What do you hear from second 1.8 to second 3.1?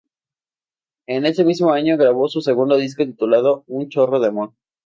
grabó su segundo disco